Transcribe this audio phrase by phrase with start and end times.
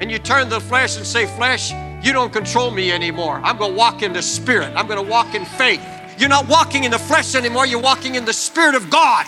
[0.00, 1.72] and you turn to the flesh and say, Flesh,
[2.02, 3.40] you don't control me anymore.
[3.44, 4.72] I'm going to walk in the Spirit.
[4.74, 5.82] I'm going to walk in faith.
[6.18, 9.26] You're not walking in the flesh anymore, you're walking in the Spirit of God.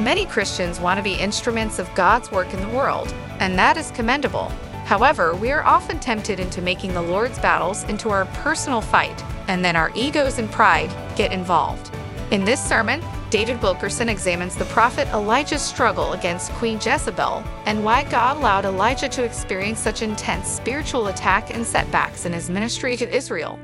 [0.00, 3.90] Many Christians want to be instruments of God's work in the world, and that is
[3.92, 4.48] commendable.
[4.84, 9.64] However, we are often tempted into making the Lord's battles into our personal fight, and
[9.64, 11.94] then our egos and pride get involved.
[12.30, 13.00] In this sermon,
[13.32, 19.08] David Wilkerson examines the prophet Elijah's struggle against Queen Jezebel and why God allowed Elijah
[19.08, 23.58] to experience such intense spiritual attack and setbacks in his ministry to Israel.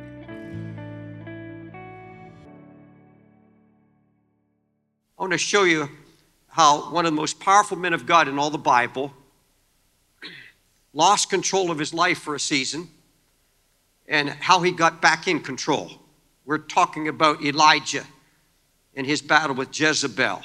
[5.19, 5.91] I want to show you
[6.47, 9.13] how one of the most powerful men of God in all the Bible
[10.95, 12.89] lost control of his life for a season
[14.07, 15.91] and how he got back in control.
[16.47, 18.07] We're talking about Elijah
[18.99, 20.43] in his battle with Jezebel.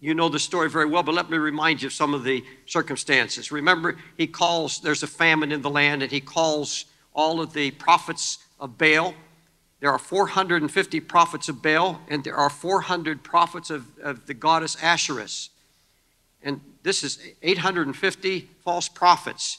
[0.00, 2.42] You know the story very well, but let me remind you of some of the
[2.64, 3.52] circumstances.
[3.52, 7.72] Remember, he calls, there's a famine in the land, and he calls all of the
[7.72, 9.12] prophets of Baal.
[9.80, 14.76] There are 450 prophets of Baal, and there are 400 prophets of, of the goddess
[14.76, 15.50] Asherus.
[16.42, 19.58] And this is 850 false prophets.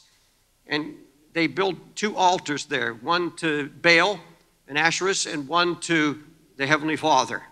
[0.65, 0.95] And
[1.33, 4.19] they build two altars there one to Baal
[4.67, 6.23] and Asherus, and one to
[6.57, 7.43] the Heavenly Father.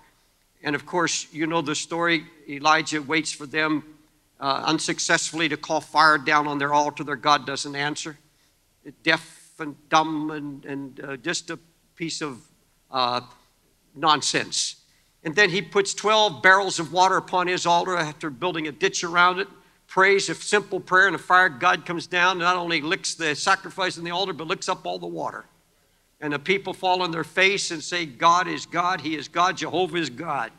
[0.64, 2.26] And of course, you know the story.
[2.50, 3.84] Elijah waits for them
[4.40, 7.04] uh, unsuccessfully to call fire down on their altar.
[7.04, 8.18] Their God doesn't answer.
[9.04, 11.60] Deaf and dumb and, and uh, just a
[11.96, 12.42] piece of
[12.90, 13.22] uh,
[13.94, 14.78] nonsense.
[15.24, 19.04] And then he puts 12 barrels of water upon his altar after building a ditch
[19.04, 19.48] around it,
[19.88, 23.98] prays a simple prayer, and a fire God comes down not only licks the sacrifice
[23.98, 25.46] in the altar, but licks up all the water.
[26.24, 29.58] And the people fall on their face and say, God is God, He is God,
[29.58, 30.54] Jehovah is God.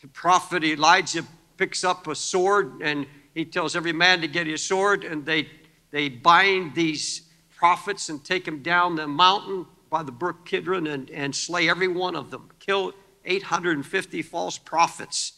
[0.00, 1.22] The prophet Elijah
[1.58, 5.50] picks up a sword and he tells every man to get his sword, and they,
[5.90, 11.10] they bind these prophets and take them down the mountain by the brook Kidron and,
[11.10, 12.94] and slay every one of them, kill
[13.26, 15.34] 850 false prophets.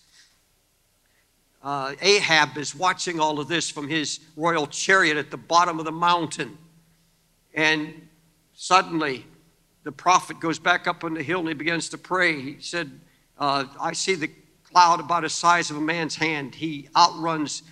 [1.64, 5.84] Uh, Ahab is watching all of this from his royal chariot at the bottom of
[5.84, 6.56] the mountain.
[7.52, 8.07] And
[8.60, 9.24] Suddenly,
[9.84, 12.41] the prophet goes back up on the hill and he begins to pray.
[12.41, 12.91] He said,
[13.38, 14.32] uh, I see the
[14.64, 16.56] cloud about the size of a man's hand.
[16.56, 17.62] He outruns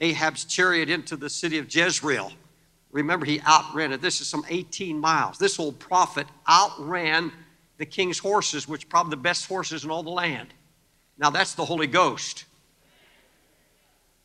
[0.00, 2.32] Ahab's chariot into the city of Jezreel.
[2.92, 4.00] Remember, he outran it.
[4.00, 5.36] This is some 18 miles.
[5.36, 7.30] This old prophet outran
[7.76, 10.48] the king's horses, which probably the best horses in all the land.
[11.18, 12.46] Now, that's the Holy Ghost.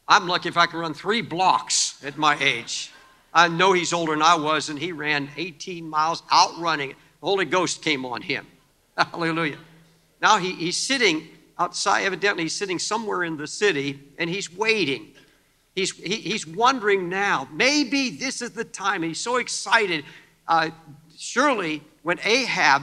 [0.08, 2.92] I'm lucky if I can run three blocks at my age.
[3.38, 6.90] I know he's older than I was, and he ran 18 miles outrunning.
[6.90, 6.96] The
[7.28, 8.48] Holy Ghost came on him.
[8.98, 9.60] Hallelujah.
[10.20, 11.28] Now he, he's sitting
[11.60, 15.14] outside, evidently, he's sitting somewhere in the city, and he's waiting.
[15.76, 19.04] He's, he, he's wondering now, maybe this is the time.
[19.04, 20.04] He's so excited.
[20.48, 20.72] Uh,
[21.16, 22.82] surely, when Ahab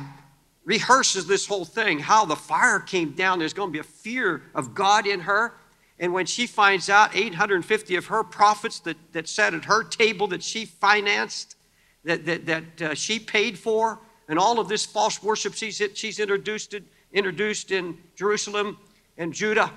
[0.64, 4.42] rehearses this whole thing, how the fire came down, there's going to be a fear
[4.54, 5.54] of God in her.
[5.98, 10.26] And when she finds out 850 of her prophets that, that sat at her table
[10.28, 11.56] that she financed,
[12.04, 16.18] that, that, that uh, she paid for, and all of this false worship she's, she's
[16.18, 16.74] introduced,
[17.12, 18.78] introduced in Jerusalem
[19.16, 19.70] and Judah,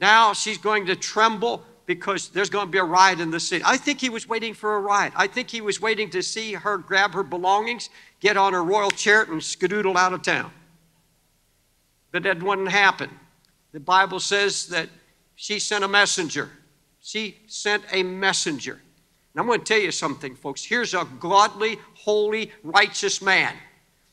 [0.00, 3.64] now she's going to tremble because there's going to be a riot in the city.
[3.66, 5.14] I think he was waiting for a riot.
[5.16, 7.88] I think he was waiting to see her grab her belongings,
[8.20, 10.52] get on her royal chariot, and skedoodle out of town.
[12.12, 13.10] But that wouldn't happen.
[13.72, 14.90] The Bible says that
[15.40, 16.50] she sent a messenger.
[17.00, 18.72] She sent a messenger.
[18.72, 20.64] And I'm going to tell you something, folks.
[20.64, 23.54] Here's a godly, holy, righteous man.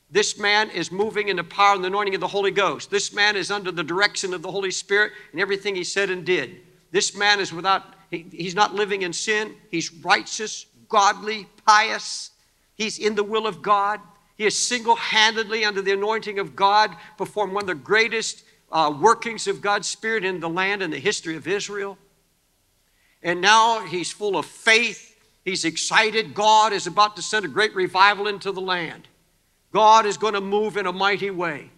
[0.08, 2.92] This man is moving in the power and the anointing of the Holy Ghost.
[2.92, 6.24] This man is under the direction of the Holy Spirit in everything he said and
[6.24, 6.60] did.
[6.92, 9.56] This man is without, he, he's not living in sin.
[9.68, 12.30] He's righteous, godly, pious.
[12.76, 13.98] He's in the will of God.
[14.36, 18.92] He is single handedly, under the anointing of God, performed one of the greatest uh,
[19.00, 21.98] workings of God's Spirit in the land and the history of Israel.
[23.22, 25.16] And now he's full of faith.
[25.44, 26.34] He's excited.
[26.34, 29.08] God is about to send a great revival into the land.
[29.72, 31.70] God is going to move in a mighty way.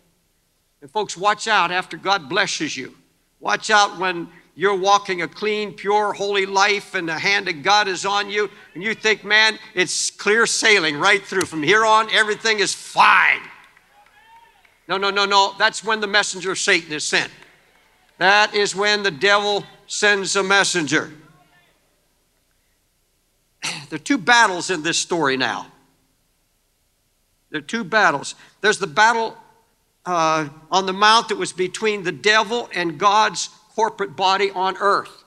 [0.80, 2.94] And folks, watch out after God blesses you.
[3.40, 7.86] Watch out when you're walking a clean, pure, holy life and the hand of God
[7.86, 11.44] is on you and you think, man, it's clear sailing right through.
[11.44, 13.40] From here on, everything is fine.
[14.88, 15.54] No, no, no, no.
[15.58, 17.30] That's when the messenger of Satan is sent.
[18.16, 21.12] That is when the devil sends a messenger.
[23.90, 25.66] There are two battles in this story now.
[27.50, 28.34] There are two battles.
[28.60, 29.36] There's the battle
[30.04, 35.24] uh, on the mount that was between the devil and God's corporate body on earth.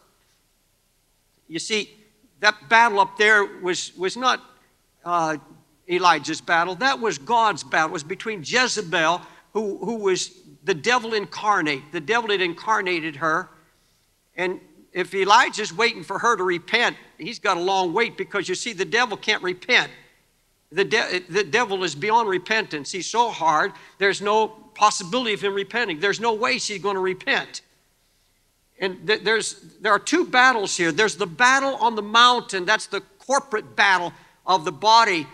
[1.48, 1.90] You see,
[2.40, 4.42] that battle up there was, was not
[5.04, 5.38] uh,
[5.90, 7.90] Elijah's battle, that was God's battle.
[7.90, 9.22] It was between Jezebel,
[9.54, 10.32] who, who was
[10.64, 11.92] the devil incarnate.
[11.92, 13.50] The devil had incarnated her.
[14.36, 14.60] And
[14.94, 18.74] if Elijah's waiting for her to repent, he's got a long wait because you see,
[18.74, 19.92] the devil can't repent.
[20.72, 22.92] The, de- the devil is beyond repentance.
[22.92, 26.00] He's so hard, there's no possibility of him repenting.
[26.00, 27.62] There's no way she's going to repent.
[28.80, 30.92] And th- there's, there are two battles here.
[30.92, 34.14] There's the battle on the mountain, that's the corporate battle
[34.46, 35.28] of the body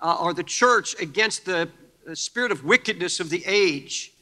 [0.00, 1.68] uh, or the church against the,
[2.04, 4.12] the spirit of wickedness of the age.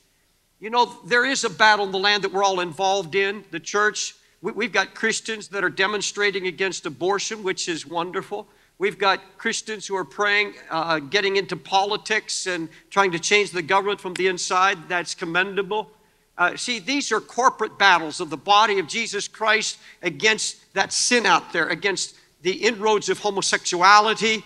[0.60, 3.58] You know, there is a battle in the land that we're all involved in, the
[3.58, 4.14] church.
[4.40, 8.46] We, have got Christians that are demonstrating against abortion, which is wonderful.
[8.78, 13.62] We've got Christians who are praying, uh, getting into politics and trying to change the
[13.62, 14.88] government from the inside.
[14.88, 15.90] That's commendable.
[16.38, 21.26] Uh, see, these are corporate battles of the body of Jesus Christ against that sin
[21.26, 24.44] out there, against the inroads of homosexuality.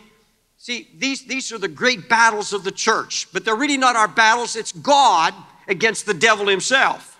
[0.67, 4.09] See, these, these are the great battles of the church, but they're really not our
[4.09, 4.57] battles.
[4.57, 5.33] It's God
[5.69, 7.17] against the devil himself.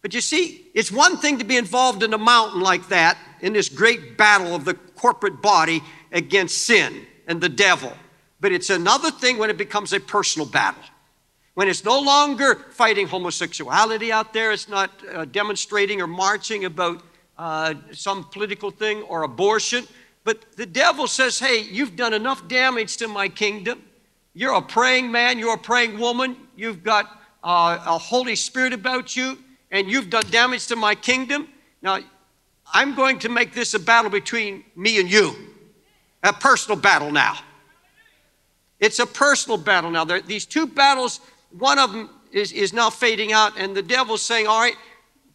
[0.00, 3.52] But you see, it's one thing to be involved in a mountain like that, in
[3.52, 7.92] this great battle of the corporate body against sin and the devil.
[8.40, 10.84] But it's another thing when it becomes a personal battle.
[11.52, 17.02] When it's no longer fighting homosexuality out there, it's not uh, demonstrating or marching about
[17.36, 19.86] uh, some political thing or abortion.
[20.28, 23.82] But the devil says, hey, you've done enough damage to my kingdom.
[24.34, 27.06] You're a praying man, you're a praying woman, you've got
[27.42, 29.38] uh, a Holy Spirit about you
[29.70, 31.48] and you've done damage to my kingdom.
[31.80, 32.00] Now,
[32.74, 35.34] I'm going to make this a battle between me and you,
[36.22, 37.38] a personal battle now.
[38.80, 40.04] It's a personal battle now.
[40.04, 41.20] There, these two battles,
[41.58, 44.76] one of them is, is now fading out, and the devil's saying, All right,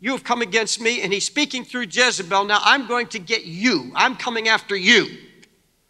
[0.03, 2.43] you have come against me, and he's speaking through Jezebel.
[2.43, 3.89] Now I'm going to get you.
[3.95, 5.07] I'm coming after you.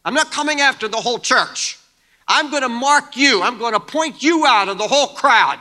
[0.06, 1.80] I'm not coming after the whole church.
[2.28, 3.42] I'm going to mark you.
[3.42, 5.58] I'm going to point you out of the whole crowd.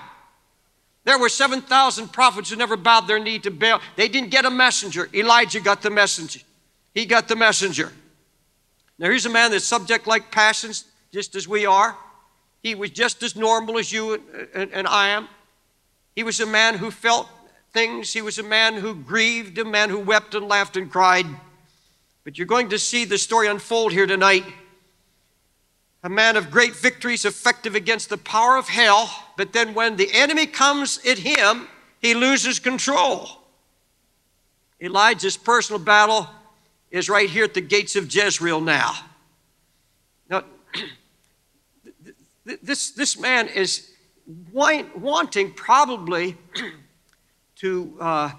[1.05, 3.81] There were 7,000 prophets who never bowed their knee to Baal.
[3.97, 5.09] They didn't get a messenger.
[5.15, 6.41] Elijah got the messenger.
[6.93, 7.91] He got the messenger.
[8.99, 11.97] Now, here's a man that's subject like passions, just as we are.
[12.63, 15.29] He was just as normal as you and, and, and I am.
[16.15, 17.31] He was a man who felt
[17.73, 18.13] things.
[18.13, 21.27] He was a man who grieved, a man who wept and laughed and cried.
[22.25, 24.45] But you're going to see the story unfold here tonight
[26.05, 30.13] a man of great victories, effective against the power of hell, but then when the
[30.13, 31.69] enemy comes at him,
[32.01, 33.29] he loses control.
[34.81, 36.29] Elijah's personal battle
[36.91, 38.95] is right here at the gates of Jezreel now.
[40.29, 40.43] Now,
[42.63, 43.93] this, this man is
[44.53, 46.37] wanting probably
[47.63, 48.31] to uh,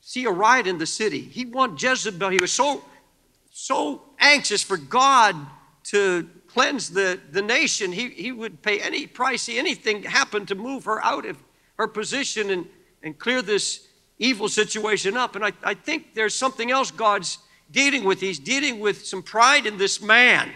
[0.00, 1.20] see a riot in the city.
[1.20, 2.28] He wanted Jezebel.
[2.30, 2.84] He was so,
[3.52, 5.36] so anxious for God
[5.84, 10.86] to cleanse the, the nation, he, he would pay any price, anything happened to move
[10.86, 11.36] her out of
[11.76, 12.66] her position and,
[13.04, 13.86] and clear this
[14.18, 15.36] evil situation up.
[15.36, 17.38] And I, I think there's something else God's
[17.70, 18.20] dealing with.
[18.20, 20.50] He's dealing with some pride in this man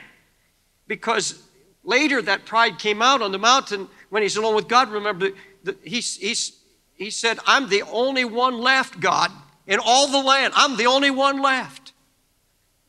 [0.88, 1.40] because
[1.84, 4.90] later that pride came out on the mountain when he's alone with God.
[4.90, 5.30] Remember,
[5.62, 6.63] the, he's, he's,
[6.94, 9.30] he said, I'm the only one left, God,
[9.66, 10.52] in all the land.
[10.56, 11.92] I'm the only one left.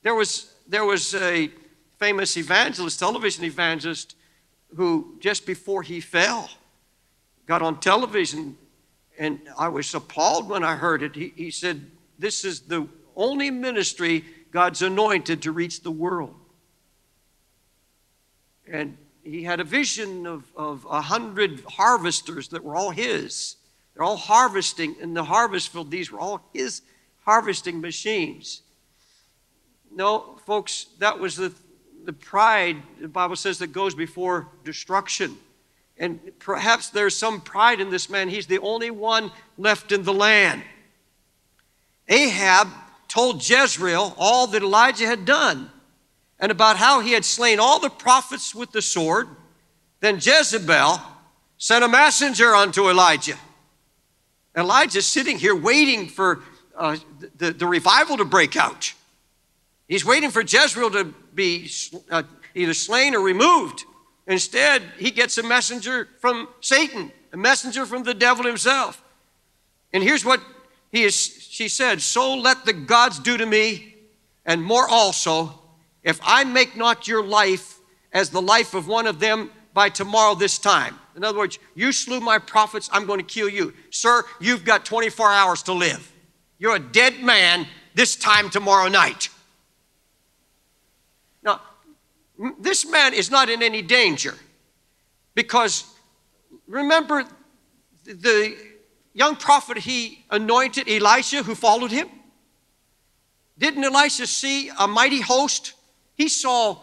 [0.03, 1.49] There was, there was a
[1.97, 4.15] famous evangelist, television evangelist,
[4.75, 6.49] who just before he fell
[7.45, 8.57] got on television,
[9.17, 11.15] and I was appalled when I heard it.
[11.15, 11.89] He, he said,
[12.19, 16.35] This is the only ministry God's anointed to reach the world.
[18.67, 23.57] And he had a vision of, of a hundred harvesters that were all his.
[23.95, 25.89] They're all harvesting in the harvest field.
[25.89, 26.81] These were all his
[27.23, 28.61] harvesting machines.
[29.91, 31.53] No, folks, that was the
[32.05, 35.37] the pride, the Bible says, that goes before destruction.
[35.97, 38.29] And perhaps there's some pride in this man.
[38.29, 40.61] He's the only one left in the land.
[42.07, 42.67] Ahab
[43.07, 45.71] told Jezebel all that Elijah had done
[46.39, 49.27] and about how he had slain all the prophets with the sword.
[50.01, 51.01] Then Jezebel
[51.57, 53.37] sent a messenger unto Elijah.
[54.55, 56.41] Elijah's sitting here waiting for
[56.75, 56.97] uh,
[57.37, 58.93] the, the revival to break out.
[59.87, 61.69] He's waiting for Jezebel to be
[62.09, 63.85] uh, either slain or removed.
[64.27, 69.03] Instead, he gets a messenger from Satan, a messenger from the devil himself.
[69.93, 70.41] And here's what
[70.91, 73.95] he is, she said So let the gods do to me,
[74.45, 75.61] and more also,
[76.03, 77.79] if I make not your life
[78.11, 80.97] as the life of one of them by tomorrow this time.
[81.17, 83.73] In other words, you slew my prophets, I'm going to kill you.
[83.91, 86.11] Sir, you've got 24 hours to live.
[86.57, 89.29] You're a dead man this time tomorrow night.
[91.43, 91.61] Now,
[92.59, 94.33] this man is not in any danger
[95.35, 95.83] because
[96.67, 97.25] remember
[98.05, 98.55] the
[99.13, 102.07] young prophet he anointed, Elisha, who followed him?
[103.57, 105.73] Didn't Elisha see a mighty host?
[106.15, 106.77] He saw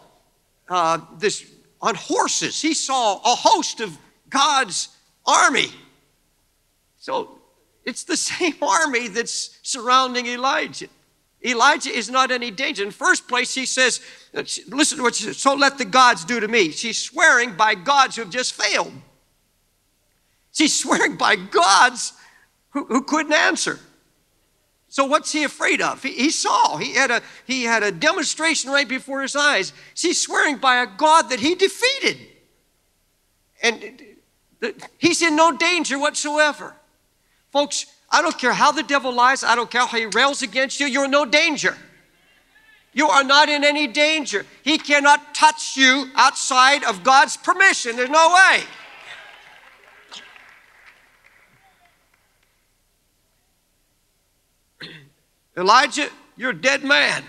[0.69, 1.52] uh, this
[1.83, 3.97] on horses, he saw a host of
[4.29, 4.87] God's
[5.25, 5.67] army.
[6.97, 7.39] So
[7.83, 10.87] it's the same army that's surrounding Elijah.
[11.45, 12.83] Elijah is not any danger.
[12.83, 13.99] In first place, he says,
[14.33, 16.71] listen to what she says, so let the gods do to me.
[16.71, 18.93] She's swearing by gods who have just failed.
[20.53, 22.13] She's swearing by gods
[22.69, 23.77] who, who couldn't answer.
[24.93, 26.03] So what's he afraid of?
[26.03, 26.77] He, he, saw.
[26.77, 29.73] He had, a, he had a demonstration right before his eyes.
[29.95, 32.19] She's swearing by a God that he defeated.
[33.63, 33.99] And
[34.99, 36.75] he's in no danger whatsoever.
[37.51, 40.79] Folks, I don't care how the devil lies, I don't care how he rails against
[40.79, 41.75] you, you're in no danger.
[42.93, 44.45] You are not in any danger.
[44.61, 47.95] He cannot touch you outside of God's permission.
[47.95, 48.63] There's no way.
[55.57, 57.23] Elijah, you're a dead man.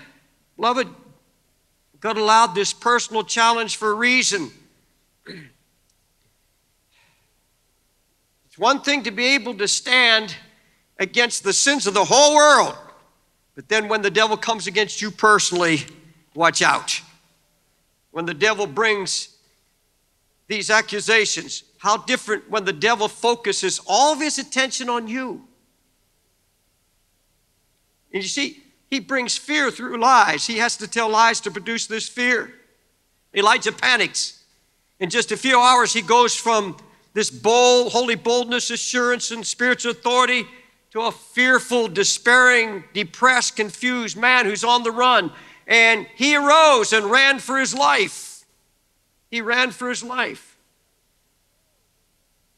[0.55, 0.87] Beloved,
[1.99, 4.51] God allowed this personal challenge for a reason.
[8.45, 10.35] It's one thing to be able to stand
[10.97, 12.75] against the sins of the whole world.
[13.53, 15.81] But then when the devil comes against you personally,
[16.33, 17.01] watch out.
[18.11, 19.29] When the devil brings
[20.47, 25.47] these accusations, how different when the devil focuses all of his attention on you.
[28.15, 30.47] And you see, he brings fear through lies.
[30.47, 32.53] He has to tell lies to produce this fear.
[33.35, 34.41] Elijah panics.
[35.01, 36.77] In just a few hours, he goes from
[37.13, 40.45] this bold, holy boldness, assurance, and spiritual authority
[40.91, 45.29] to a fearful, despairing, depressed, confused man who's on the run.
[45.67, 48.45] And he arose and ran for his life.
[49.29, 50.57] He ran for his life.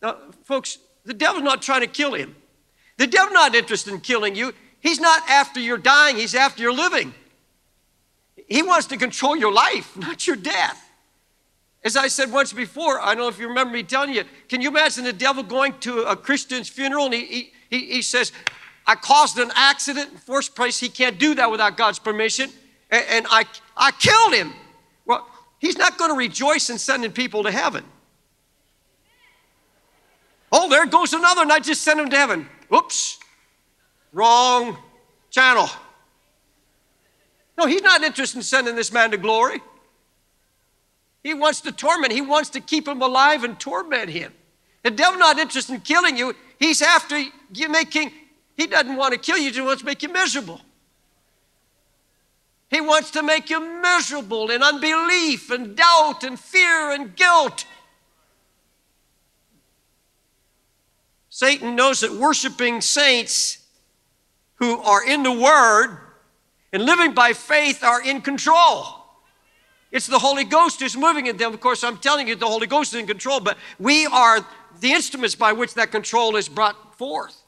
[0.03, 2.35] Now, folks, the devil's not trying to kill him.
[2.97, 4.53] The devil's not interested in killing you.
[4.79, 7.13] He's not after your dying, he's after your living.
[8.47, 10.83] He wants to control your life, not your death.
[11.83, 14.61] As I said once before, I don't know if you remember me telling you, can
[14.61, 18.31] you imagine the devil going to a Christian's funeral and he, he, he, says,
[18.85, 20.11] I caused an accident.
[20.11, 22.49] In first place, he can't do that without God's permission.
[22.89, 24.53] And, and I, I killed him.
[25.05, 25.27] Well,
[25.59, 27.85] he's not going to rejoice in sending people to heaven.
[30.51, 32.49] Oh, there goes another, and I just sent him to heaven.
[32.73, 33.16] Oops,
[34.13, 34.77] wrong
[35.29, 35.69] channel.
[37.57, 39.61] No, he's not interested in sending this man to glory.
[41.23, 44.33] He wants to torment, he wants to keep him alive and torment him.
[44.83, 46.33] The devil's not interested in killing you.
[46.59, 47.19] He's after
[47.53, 48.11] you making,
[48.55, 50.61] he doesn't want to kill you, he wants to make you miserable.
[52.69, 57.65] He wants to make you miserable in unbelief and doubt and fear and guilt.
[61.29, 63.56] Satan knows that worshiping saints
[64.57, 65.97] who are in the Word
[66.73, 68.97] and living by faith are in control.
[69.91, 71.53] It's the Holy Ghost who's moving in them.
[71.53, 74.45] Of course, I'm telling you, the Holy Ghost is in control, but we are
[74.79, 77.41] the instruments by which that control is brought forth.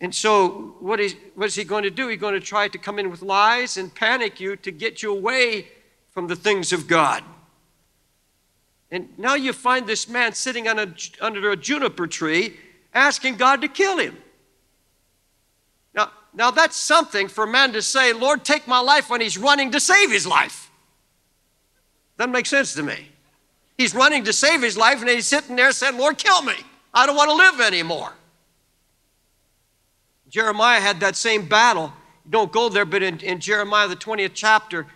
[0.00, 2.08] And so, what is, what is he going to do?
[2.08, 5.12] He's going to try to come in with lies and panic you to get you
[5.12, 5.68] away
[6.10, 7.22] from the things of God.
[8.90, 12.58] And now you find this man sitting a, under a juniper tree
[12.92, 14.18] asking God to kill him.
[16.34, 19.70] Now, that's something for a man to say, Lord, take my life when he's running
[19.72, 20.70] to save his life.
[22.16, 23.08] Doesn't make sense to me.
[23.76, 26.54] He's running to save his life, and he's sitting there saying, Lord, kill me.
[26.94, 28.12] I don't want to live anymore.
[30.28, 31.92] Jeremiah had that same battle.
[32.24, 34.86] You don't go there, but in, in Jeremiah, the 20th chapter,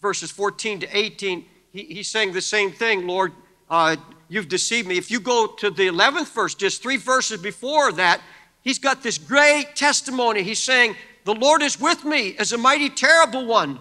[0.00, 3.32] verses 14 to 18, he, he's saying the same thing Lord,
[3.70, 3.96] uh,
[4.28, 4.98] you've deceived me.
[4.98, 8.20] If you go to the 11th verse, just three verses before that,
[8.62, 10.42] he's got this great testimony.
[10.42, 13.78] He's saying, The Lord is with me as a mighty, terrible one.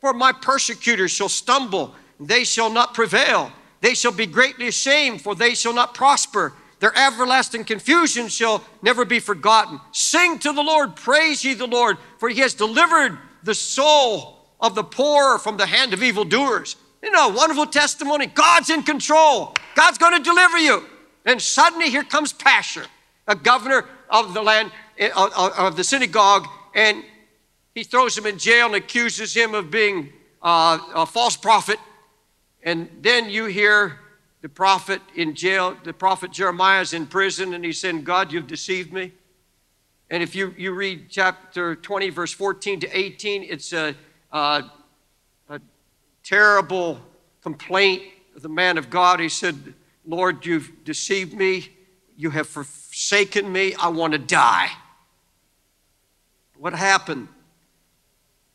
[0.00, 3.52] For my persecutors shall stumble they shall not prevail.
[3.80, 6.54] They shall be greatly ashamed, for they shall not prosper.
[6.80, 9.80] Their everlasting confusion shall never be forgotten.
[9.92, 14.74] Sing to the Lord, praise ye the Lord, for he has delivered the soul of
[14.74, 16.76] the poor from the hand of evildoers.
[17.02, 18.26] You know, wonderful testimony.
[18.26, 19.54] God's in control.
[19.74, 20.84] God's going to deliver you.
[21.24, 22.86] And suddenly here comes Pashur,
[23.26, 27.02] a governor of the land, eh, of the synagogue, and
[27.74, 31.78] he throws him in jail and accuses him of being uh, a false prophet
[32.66, 34.00] and then you hear
[34.42, 38.48] the prophet in jail, the prophet Jeremiah is in prison, and he's saying, God, you've
[38.48, 39.12] deceived me.
[40.10, 43.94] And if you, you read chapter 20, verse 14 to 18, it's a,
[44.32, 44.64] a,
[45.48, 45.60] a
[46.24, 47.00] terrible
[47.40, 48.02] complaint
[48.34, 49.20] of the man of God.
[49.20, 51.70] He said, Lord, you've deceived me.
[52.16, 52.48] You have
[52.96, 53.74] forsaken me.
[53.74, 54.70] I want to die.
[56.56, 57.28] What happened?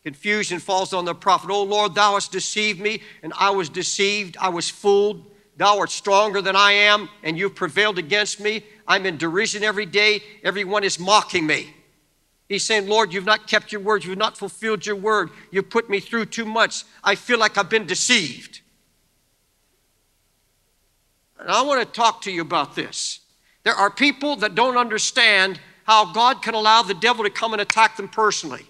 [0.03, 1.51] Confusion falls on the prophet.
[1.51, 4.35] Oh Lord, thou hast deceived me, and I was deceived.
[4.41, 5.23] I was fooled.
[5.57, 8.65] Thou art stronger than I am, and you've prevailed against me.
[8.87, 10.23] I'm in derision every day.
[10.43, 11.75] Everyone is mocking me.
[12.49, 14.03] He's saying, Lord, you've not kept your word.
[14.03, 15.29] You've not fulfilled your word.
[15.51, 16.83] You've put me through too much.
[17.03, 18.61] I feel like I've been deceived.
[21.39, 23.20] And I want to talk to you about this.
[23.63, 27.61] There are people that don't understand how God can allow the devil to come and
[27.61, 28.65] attack them personally.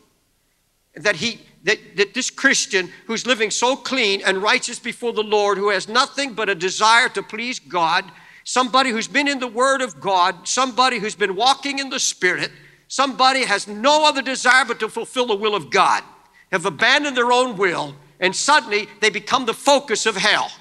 [0.96, 5.60] That he that, that this Christian who's living so clean and righteous before the Lord,
[5.60, 8.04] who has nothing but a desire to please God,
[8.44, 12.52] somebody who's been in the Word of God, somebody who's been walking in the Spirit,
[12.92, 16.04] Somebody has no other desire but to fulfill the will of God,
[16.52, 20.52] have abandoned their own will, and suddenly they become the focus of hell.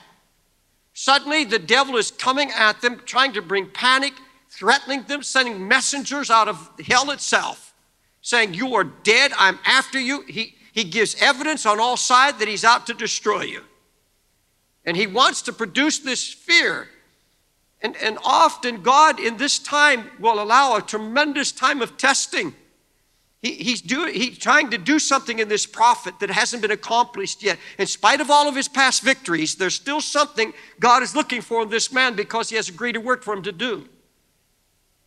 [1.02, 4.12] Suddenly the devil is coming at them, trying to bring panic,
[4.50, 7.72] threatening them, sending messengers out of hell itself,
[8.20, 10.24] saying, You are dead, I'm after you.
[10.28, 13.62] He, he gives evidence on all sides that he's out to destroy you.
[14.84, 16.86] And he wants to produce this fear
[17.80, 22.54] and, and often, God in this time will allow a tremendous time of testing.
[23.42, 27.42] He, he's, doing, he's trying to do something in this prophet that hasn't been accomplished
[27.42, 27.58] yet.
[27.78, 31.62] In spite of all of his past victories, there's still something God is looking for
[31.62, 33.88] in this man because he has a greater work for him to do.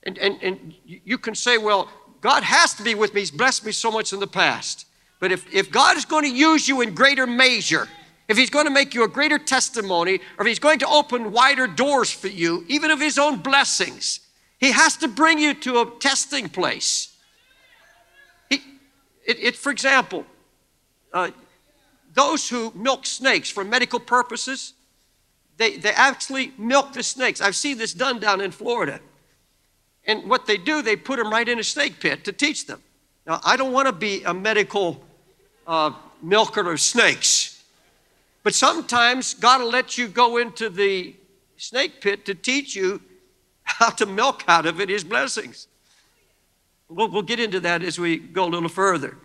[0.04, 1.90] And, and, and you can say, well,
[2.22, 3.22] God has to be with me.
[3.22, 4.88] He's blessed me so much in the past.
[5.20, 7.88] But if, if God is going to use you in greater measure,
[8.28, 11.32] if he's going to make you a greater testimony, or if he's going to open
[11.32, 14.22] wider doors for you, even of his own blessings,
[14.58, 17.13] he has to bring you to a testing place.
[19.26, 20.26] It, it for example,
[21.14, 21.32] uh,
[22.14, 24.74] those who milk snakes for medical purposes,
[25.58, 27.42] they, they actually milk the snakes.
[27.42, 29.00] I've seen this done down in Florida.
[30.06, 32.82] And what they do, they put them right in a snake pit to teach them.
[33.26, 35.02] Now, I don't want to be a medical
[35.66, 37.64] uh, milker of snakes.
[38.44, 41.16] But sometimes God will let you go into the
[41.56, 43.02] snake pit to teach you
[43.64, 45.68] how to milk out of it his blessings.
[46.94, 49.18] We'll, we'll get into that as we go a little further.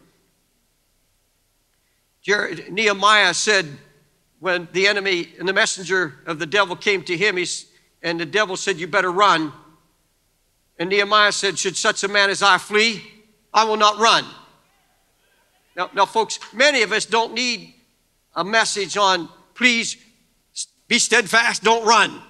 [2.26, 3.66] Nehemiah said,
[4.40, 7.38] when the enemy and the messenger of the devil came to him,
[8.02, 9.52] and the devil said, You better run.
[10.78, 13.02] And Nehemiah said, Should such a man as I flee?
[13.52, 14.24] I will not run.
[15.76, 17.74] Now, now, folks, many of us don't need
[18.35, 19.96] a message on please
[20.87, 22.22] be steadfast, don't run.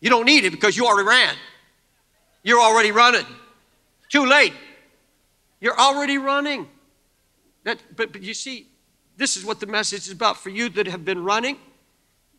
[0.00, 1.34] You don't need it because you already ran.
[2.42, 3.26] You're already running.
[4.10, 4.52] Too late.
[5.64, 6.68] You're already running.
[7.62, 8.66] That, but, but you see,
[9.16, 11.56] this is what the message is about for you that have been running,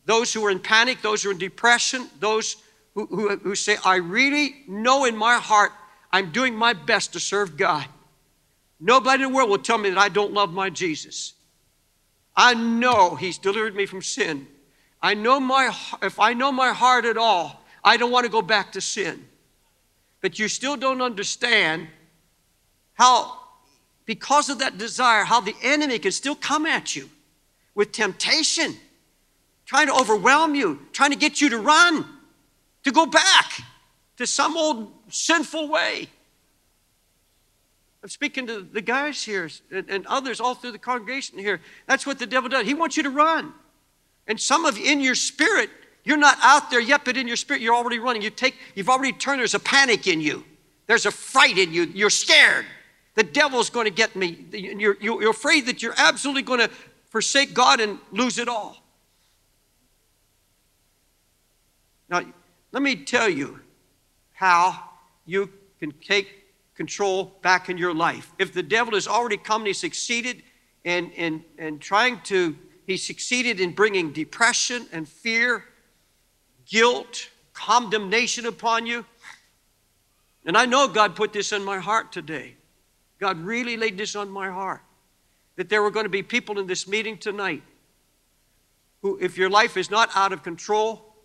[0.06, 2.58] those who are in panic, those who are in depression, those
[2.94, 5.72] who, who, who say, I really know in my heart
[6.14, 7.88] I'm doing my best to serve God.
[8.80, 11.34] Nobody in the world will tell me that I don't love my Jesus.
[12.36, 14.46] I know He's delivered me from sin.
[15.02, 18.44] I know my, if I know my heart at all, I don't want to go
[18.44, 19.26] back to sin.
[20.22, 21.88] But you still don't understand
[22.95, 23.38] how,
[24.05, 27.10] because of that desire, how the enemy can still come at you
[27.75, 28.75] with temptation,
[29.65, 32.05] trying to overwhelm you, trying to get you to run,
[32.84, 33.62] to go back
[34.17, 36.08] to some old sinful way.
[38.01, 41.60] I'm speaking to the guys here and, and others all through the congregation here.
[41.88, 42.65] That's what the devil does.
[42.65, 43.51] He wants you to run.
[44.27, 45.69] And some of you in your spirit,
[46.03, 48.21] you're not out there yet, but in your spirit, you're already running.
[48.21, 50.43] You take, you've already turned, there's a panic in you.
[50.88, 51.84] There's a fright in you.
[51.86, 52.65] You're scared.
[53.15, 54.45] The devil's going to get me.
[54.51, 56.69] You're, you're afraid that you're absolutely going to
[57.10, 58.78] forsake God and lose it all.
[62.10, 62.21] Now,
[62.71, 63.62] let me tell you
[64.34, 64.84] how
[65.25, 65.49] you
[65.80, 68.34] can take control back in your life.
[68.38, 70.43] If the devil has already come and he succeeded
[70.84, 75.63] in, in, in trying to, he succeeded in bringing depression and fear,
[76.65, 79.06] guilt, condemnation upon you.
[80.45, 82.56] And I know God put this in my heart today.
[83.26, 84.84] God really laid this on my heart
[85.56, 87.64] that there were going to be people in this meeting tonight
[89.02, 91.16] who, if your life is not out of control,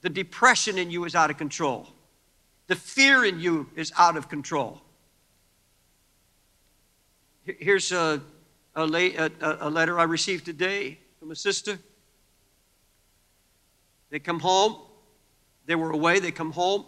[0.00, 1.86] the depression in you is out of control.
[2.66, 4.80] The fear in you is out of control.
[7.44, 8.20] Here's a,
[8.74, 9.30] a, a,
[9.60, 11.78] a letter I received today from a sister.
[14.10, 14.78] They come home.
[15.66, 16.18] They were away.
[16.18, 16.86] They come home.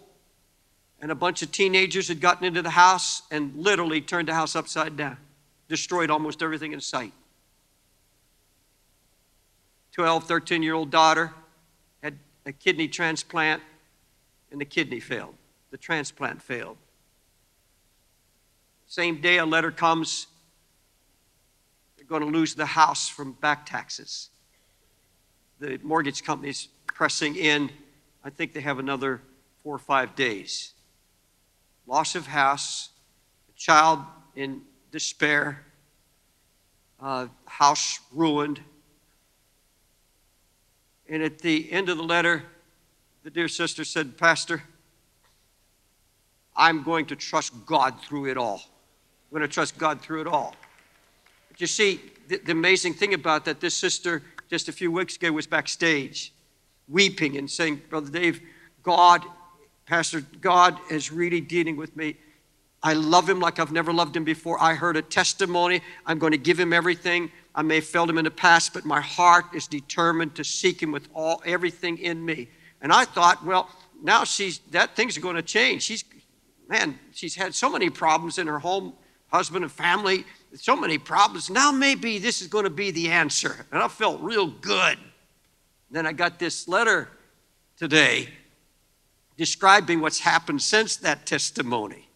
[1.01, 4.55] And a bunch of teenagers had gotten into the house and literally turned the house
[4.55, 5.17] upside down,
[5.69, 7.13] destroyed almost everything in sight.
[9.93, 11.33] 12, 13 year old daughter,
[12.03, 13.63] had a kidney transplant,
[14.51, 15.35] and the kidney failed.
[15.71, 16.77] The transplant failed.
[18.87, 20.27] Same day, a letter comes.
[21.97, 24.31] They're going to lose the house from back taxes.
[25.61, 27.71] The mortgage company's pressing in.
[28.25, 29.21] I think they have another
[29.63, 30.73] four or five days.
[31.91, 32.91] Loss of house,
[33.49, 33.99] a child
[34.37, 35.65] in despair,
[37.47, 38.61] house ruined.
[41.09, 42.45] And at the end of the letter,
[43.25, 44.63] the dear sister said, Pastor,
[46.57, 48.63] I'm going to trust God through it all.
[49.33, 50.55] I'm going to trust God through it all.
[51.49, 51.99] But you see,
[52.29, 56.33] the, the amazing thing about that, this sister just a few weeks ago was backstage
[56.87, 58.41] weeping and saying, Brother Dave,
[58.85, 59.25] God,
[59.91, 62.15] Pastor, God is really dealing with me.
[62.81, 64.57] I love him like I've never loved him before.
[64.63, 65.81] I heard a testimony.
[66.07, 67.33] I'm going to give him everything.
[67.57, 70.81] I may have failed him in the past, but my heart is determined to seek
[70.81, 72.51] him with all everything in me.
[72.81, 73.69] And I thought, well,
[74.01, 75.83] now she's that things are going to change.
[75.83, 76.05] She's
[76.69, 78.93] man, she's had so many problems in her home,
[79.27, 80.25] husband and family,
[80.55, 81.51] so many problems.
[81.51, 83.67] Now maybe this is going to be the answer.
[83.73, 84.99] And I felt real good.
[85.91, 87.09] Then I got this letter
[87.77, 88.29] today
[89.41, 92.11] describing what's happened since that testimony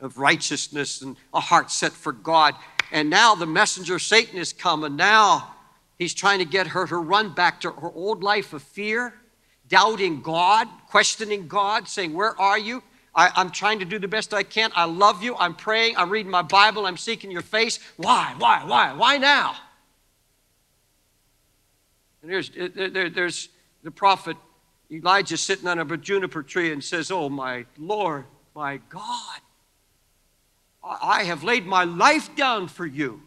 [0.00, 2.54] of righteousness and a heart set for God.
[2.92, 5.54] And now the messenger of Satan has come, and now
[5.96, 9.14] he's trying to get her to run back to her old life of fear,
[9.66, 12.82] doubting God, questioning God, saying, Where are you?
[13.14, 14.70] I, am trying to do the best I can.
[14.76, 15.36] I love you.
[15.36, 15.96] I'm praying.
[15.96, 16.84] I'm reading my Bible.
[16.84, 17.78] I'm seeking your face.
[17.96, 18.34] Why?
[18.36, 18.62] Why?
[18.66, 18.92] Why?
[18.92, 19.56] Why now?
[22.20, 23.48] And there's, there, there's
[23.82, 24.36] the prophet
[24.90, 28.24] Elijah sitting on a juniper tree and says, Oh, my Lord,
[28.54, 29.40] my God,
[30.82, 33.22] I have laid my life down for you.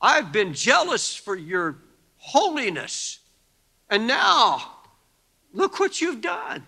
[0.00, 1.78] I've been jealous for your
[2.16, 3.18] holiness.
[3.90, 4.62] And now,
[5.52, 6.64] look what you've done.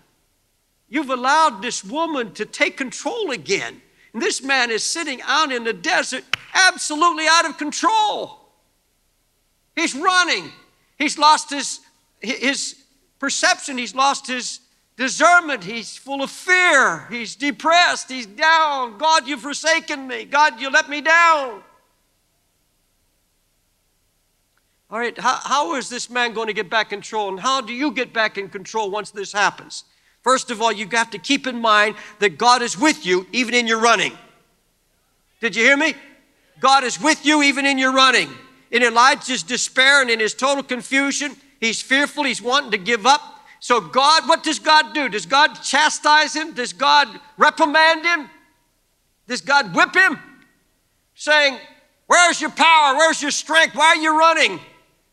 [0.87, 3.81] You've allowed this woman to take control again.
[4.13, 8.39] And this man is sitting out in the desert, absolutely out of control.
[9.75, 10.51] He's running.
[10.97, 11.79] He's lost his,
[12.19, 12.75] his
[13.19, 14.61] perception, he's lost his
[14.99, 15.63] discernment.
[15.63, 17.07] He's full of fear.
[17.09, 18.09] He's depressed.
[18.09, 18.97] He's down.
[18.97, 20.25] God, you've forsaken me.
[20.25, 21.63] God, you let me down.
[24.91, 27.29] All right, how, how is this man going to get back in control?
[27.29, 29.85] And how do you get back in control once this happens?
[30.21, 33.53] First of all, you have to keep in mind that God is with you even
[33.53, 34.17] in your running.
[35.39, 35.93] Did you hear me?
[36.59, 38.29] God is with you even in your running.
[38.71, 43.21] In Elijah's despair and in his total confusion, he's fearful, he's wanting to give up.
[43.59, 45.09] So, God, what does God do?
[45.09, 46.53] Does God chastise him?
[46.53, 48.29] Does God reprimand him?
[49.27, 50.17] Does God whip him?
[51.15, 51.57] Saying,
[52.07, 52.95] Where's your power?
[52.95, 53.75] Where's your strength?
[53.75, 54.59] Why are you running?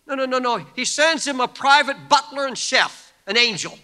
[0.06, 0.64] No, no, no, no.
[0.74, 3.78] He sends him a private butler and chef, an angel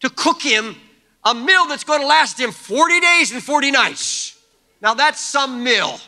[0.00, 0.76] to cook him
[1.24, 4.38] a meal that's going to last him 40 days and 40 nights.
[4.80, 5.98] Now, that's some meal.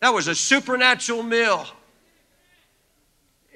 [0.00, 1.66] That was a supernatural meal.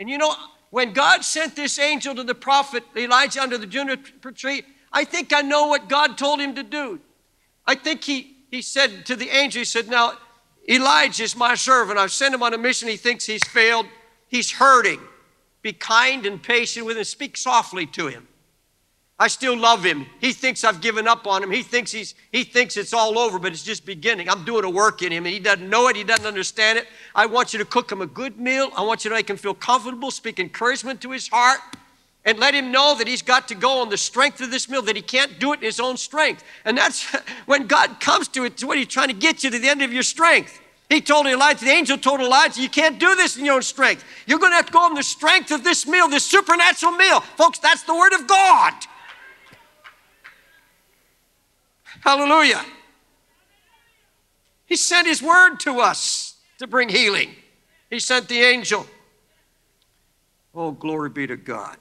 [0.01, 0.35] And you know,
[0.71, 5.33] when God sent this angel to the prophet Elijah under the juniper tree, I think
[5.33, 6.99] I know what God told him to do.
[7.67, 10.15] I think he, he said to the angel, He said, Now,
[10.69, 11.99] Elijah is my servant.
[11.99, 12.89] I've sent him on a mission.
[12.89, 13.87] He thinks he's failed.
[14.27, 15.01] He's hurting.
[15.63, 17.05] Be kind and patient with him.
[17.05, 18.27] Speak softly to him.
[19.21, 20.07] I still love him.
[20.19, 21.51] He thinks I've given up on him.
[21.51, 24.31] He thinks he's he thinks it's all over, but it's just beginning.
[24.31, 26.89] I'm doing a work in him and he doesn't know it, he doesn't understand it.
[27.15, 28.71] I want you to cook him a good meal.
[28.75, 31.61] I want you to make him feel comfortable, speak encouragement to his heart,
[32.25, 34.81] and let him know that he's got to go on the strength of this meal,
[34.83, 36.43] that he can't do it in his own strength.
[36.65, 37.05] And that's
[37.45, 39.83] when God comes to it, to what he's trying to get you to the end
[39.83, 40.59] of your strength.
[40.89, 44.03] He told Elijah, the angel told Elijah, you can't do this in your own strength.
[44.27, 47.21] You're going to have to go on the strength of this meal, this supernatural meal.
[47.21, 48.73] Folks, that's the word of God.
[52.01, 52.65] Hallelujah.
[54.67, 57.31] He sent His word to us to bring healing.
[57.89, 58.87] He sent the angel.
[60.55, 61.77] Oh, glory be to God.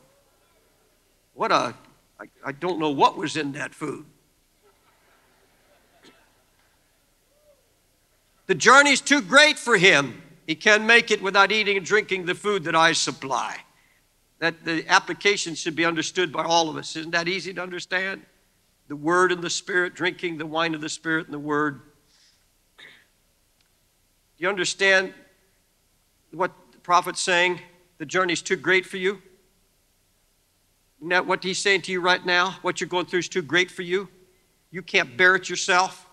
[1.34, 1.74] What a,
[2.20, 4.06] I, I don't know what was in that food.
[8.48, 10.24] The journey's too great for him.
[10.48, 13.58] He can't make it without eating and drinking the food that I supply.
[14.40, 16.96] That the application should be understood by all of us.
[16.96, 18.26] Isn't that easy to understand?
[18.90, 21.80] The Word and the Spirit, drinking the wine of the Spirit and the Word.
[22.78, 22.84] Do
[24.40, 25.14] you understand
[26.32, 27.62] what the prophet's saying?
[28.00, 29.22] The journey's too great for you?
[31.06, 32.58] Isn't what he's saying to you right now?
[32.64, 34.10] What you're going through is too great for you?
[34.72, 36.08] You can't bear it yourself?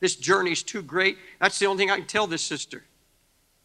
[0.00, 1.18] This journey's too great.
[1.40, 2.84] That's the only thing I can tell this sister.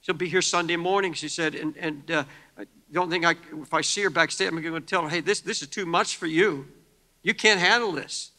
[0.02, 2.24] She'll be here Sunday morning, she said, and, and uh,
[2.58, 5.22] I don't think I, if I see her backstage, I'm going to tell her, hey,
[5.22, 6.68] this, this is too much for you.
[7.24, 8.32] You can't handle this.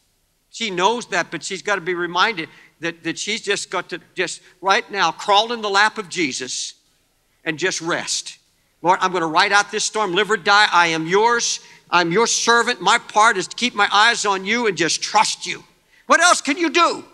[0.51, 2.49] She knows that, but she's got to be reminded
[2.81, 6.75] that, that she's just got to just right now crawl in the lap of Jesus
[7.45, 8.39] and just rest.
[8.83, 10.67] Lord, I'm going to ride out this storm, live or die.
[10.73, 11.61] I am yours.
[11.91, 12.81] I'm your servant.
[12.81, 15.63] My part is to keep my eyes on you and just trust you.
[16.07, 17.05] What else can you do?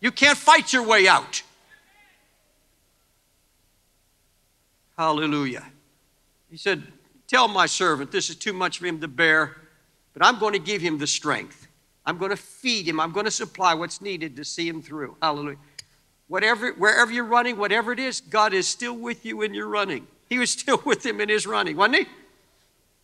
[0.00, 1.42] You can't fight your way out.
[4.98, 5.64] Hallelujah.
[6.50, 6.82] He said,
[7.28, 9.56] Tell my servant this is too much for him to bear,
[10.12, 11.61] but I'm going to give him the strength.
[12.04, 12.98] I'm going to feed him.
[12.98, 15.16] I'm going to supply what's needed to see him through.
[15.22, 15.58] Hallelujah.
[16.28, 20.06] Whatever, wherever you're running, whatever it is, God is still with you when you're running.
[20.28, 22.06] He was still with him in his running, wasn't he?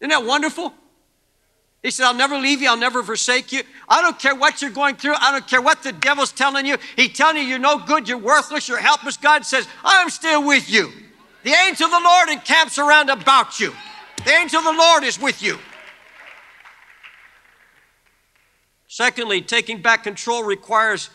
[0.00, 0.72] Isn't that wonderful?
[1.82, 3.62] He said, I'll never leave you, I'll never forsake you.
[3.88, 6.76] I don't care what you're going through, I don't care what the devil's telling you.
[6.96, 9.16] He's telling you you're no good, you're worthless, you're helpless.
[9.16, 10.90] God says, I'm still with you.
[11.44, 13.72] The angel of the Lord encamps around about you.
[14.24, 15.58] The angel of the Lord is with you.
[18.88, 21.10] Secondly, taking back control requires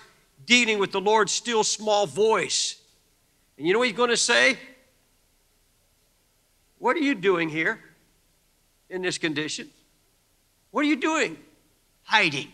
[0.45, 2.79] dealing with the Lord's still small voice.
[3.57, 4.57] And you know what he's going to say?
[6.77, 7.79] What are you doing here
[8.89, 9.69] in this condition?
[10.69, 11.38] What are you doing?
[12.03, 12.51] Hiding.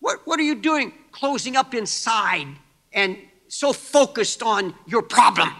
[0.00, 2.46] What, what are you doing closing up inside
[2.92, 5.50] and so focused on your problem?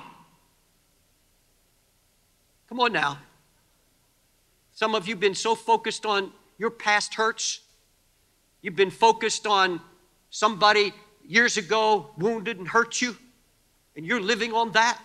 [2.69, 3.19] Come on now.
[4.73, 7.61] Some of you have been so focused on your past hurts.
[8.65, 9.79] You've been focused on
[10.31, 13.15] somebody years ago wounded and hurt you,
[13.95, 14.99] and you're living on that.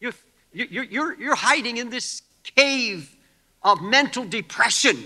[0.00, 0.14] You're,
[0.52, 3.16] you're, you're, you're hiding in this cave
[3.62, 4.96] of mental depression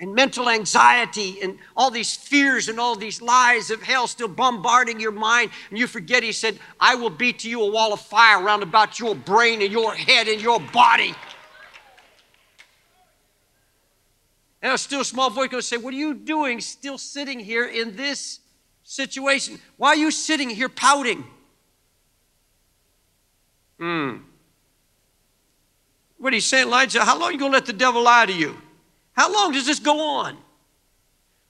[0.00, 4.98] and mental anxiety and all these fears and all these lies of hell still bombarding
[4.98, 5.52] your mind.
[5.70, 8.64] And you forget, he said, I will be to you a wall of fire round
[8.64, 11.14] about your brain and your head and your body.
[14.62, 17.66] And a still small voice going to say, What are you doing still sitting here
[17.66, 18.38] in this
[18.84, 19.58] situation?
[19.76, 21.24] Why are you sitting here pouting?
[23.78, 24.18] Hmm.
[26.18, 28.32] What he's saying, Elijah, how long are you going to let the devil lie to
[28.32, 28.56] you?
[29.12, 30.38] How long does this go on?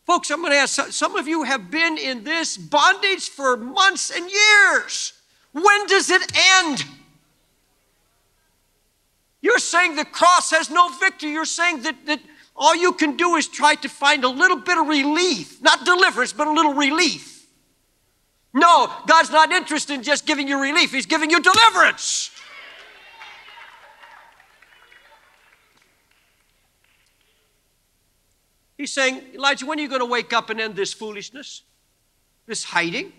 [0.07, 4.11] Folks, I'm going to ask some of you have been in this bondage for months
[4.11, 5.13] and years.
[5.53, 6.85] When does it end?
[9.43, 11.31] You're saying the cross has no victory.
[11.31, 12.21] You're saying that, that
[12.55, 16.33] all you can do is try to find a little bit of relief, not deliverance,
[16.33, 17.47] but a little relief.
[18.55, 22.31] No, God's not interested in just giving you relief, He's giving you deliverance.
[28.77, 31.63] He's saying, Elijah, when are you going to wake up and end this foolishness,
[32.47, 33.13] this hiding?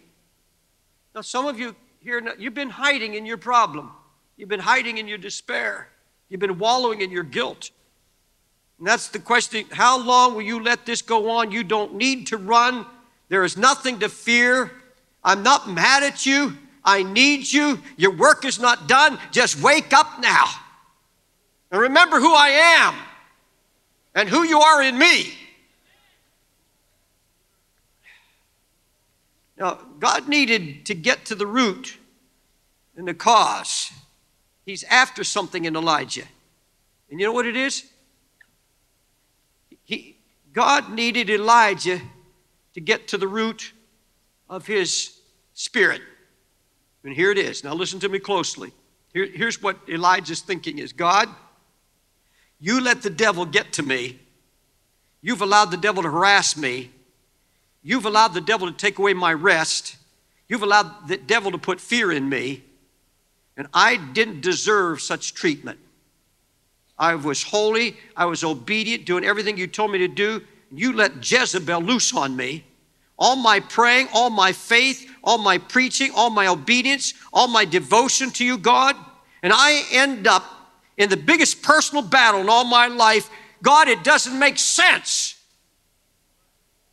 [1.15, 3.91] Now, some of you here, you've been hiding in your problem.
[4.35, 5.87] You've been hiding in your despair.
[6.27, 7.71] You've been wallowing in your guilt.
[8.83, 11.53] And that's the question how long will you let this go on?
[11.53, 12.85] You don't need to run.
[13.29, 14.73] There is nothing to fear.
[15.23, 16.57] I'm not mad at you.
[16.83, 17.79] I need you.
[17.95, 19.19] Your work is not done.
[19.31, 20.47] Just wake up now.
[21.71, 22.95] And remember who I am
[24.15, 25.33] and who you are in me.
[29.57, 31.99] Now, God needed to get to the root
[32.97, 33.93] and the cause.
[34.65, 36.25] He's after something in Elijah.
[37.09, 37.85] And you know what it is?
[40.53, 41.99] God needed Elijah
[42.75, 43.73] to get to the root
[44.49, 45.19] of his
[45.53, 46.01] spirit.
[47.03, 47.63] And here it is.
[47.63, 48.71] Now, listen to me closely.
[49.13, 51.27] Here, here's what Elijah's thinking is God,
[52.59, 54.19] you let the devil get to me.
[55.21, 56.91] You've allowed the devil to harass me.
[57.81, 59.97] You've allowed the devil to take away my rest.
[60.47, 62.63] You've allowed the devil to put fear in me.
[63.57, 65.79] And I didn't deserve such treatment.
[66.97, 67.97] I was holy.
[68.15, 70.41] I was obedient, doing everything you told me to do.
[70.71, 72.65] You let Jezebel loose on me.
[73.17, 78.31] All my praying, all my faith, all my preaching, all my obedience, all my devotion
[78.31, 78.95] to you, God.
[79.41, 80.43] And I end up
[80.97, 83.29] in the biggest personal battle in all my life.
[83.61, 85.35] God, it doesn't make sense.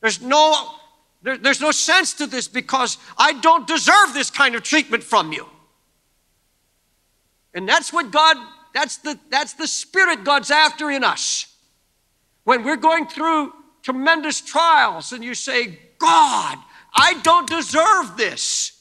[0.01, 0.77] There's no
[1.23, 5.33] there, there's no sense to this because I don't deserve this kind of treatment from
[5.33, 5.47] you.
[7.53, 8.37] And that's what God,
[8.73, 11.47] that's the, that's the spirit God's after in us.
[12.45, 13.53] When we're going through
[13.83, 16.59] tremendous trials and you say, God,
[16.95, 18.73] I don't deserve this.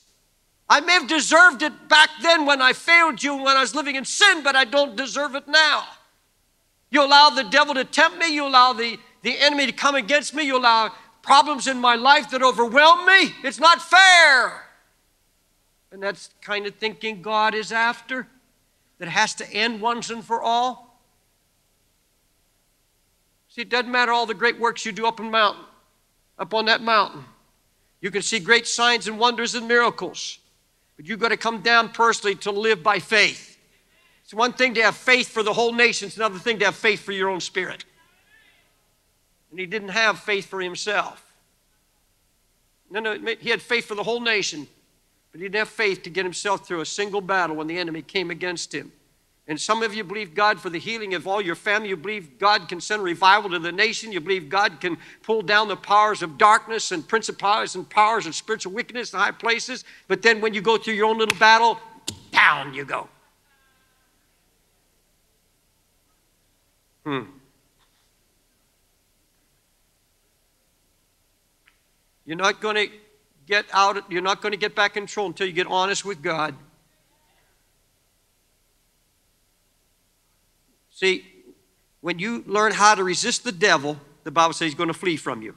[0.70, 3.96] I may have deserved it back then when I failed you, when I was living
[3.96, 5.84] in sin, but I don't deserve it now.
[6.92, 10.34] You allow the devil to tempt me, you allow the, the enemy to come against
[10.34, 13.34] me, you allow problems in my life that overwhelm me.
[13.44, 14.66] It's not fair.
[15.92, 18.28] And that's kind of thinking God is after,
[19.00, 21.02] that has to end once and for all.
[23.48, 25.66] See, it doesn't matter all the great works you do up on mountain,
[26.38, 27.24] up on that mountain.
[28.02, 30.40] You can see great signs and wonders and miracles,
[30.96, 33.58] but you've got to come down personally to live by faith.
[34.24, 36.76] It's one thing to have faith for the whole nation, it's another thing to have
[36.76, 37.86] faith for your own spirit.
[39.50, 41.26] And he didn't have faith for himself.
[42.92, 44.68] No, no, he had faith for the whole nation,
[45.32, 48.02] but he didn't have faith to get himself through a single battle when the enemy
[48.02, 48.92] came against him.
[49.48, 51.90] And some of you believe God for the healing of all your family.
[51.90, 54.12] You believe God can send revival to the nation.
[54.12, 58.36] You believe God can pull down the powers of darkness and principalities and powers and
[58.36, 59.86] spiritual wickedness in high places.
[60.08, 61.80] But then when you go through your own little battle,
[62.32, 63.10] down you go.
[67.04, 67.24] Hmm.
[72.24, 72.90] You're not going to
[73.50, 76.22] get out, you're not going to get back in control until you get honest with
[76.22, 76.56] God.
[80.92, 81.26] See,
[82.02, 85.18] when you learn how to resist the devil, the Bible says he's going to flee
[85.18, 85.56] from you.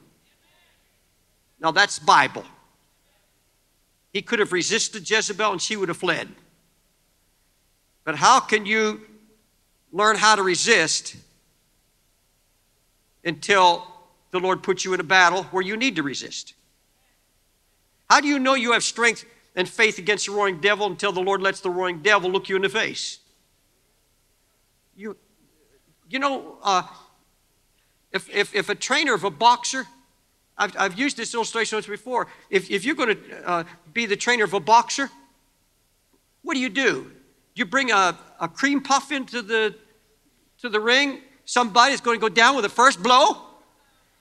[1.60, 2.44] Now that's Bible.
[4.12, 6.28] He could have resisted Jezebel and she would have fled.
[8.04, 9.02] But how can you
[9.92, 11.16] learn how to resist
[13.22, 13.86] until
[14.30, 16.54] the Lord puts you in a battle where you need to resist?
[18.12, 19.24] How do you know you have strength
[19.56, 22.56] and faith against the roaring devil until the Lord lets the roaring devil look you
[22.56, 23.20] in the face?
[24.94, 25.16] You,
[26.10, 26.82] you know, uh,
[28.12, 29.86] if, if, if a trainer of a boxer,
[30.58, 32.26] I've, I've used this illustration once before.
[32.50, 35.08] If, if you're going to uh, be the trainer of a boxer,
[36.42, 37.10] what do you do?
[37.54, 39.74] You bring a, a cream puff into the,
[40.58, 43.38] to the ring, somebody's going to go down with the first blow?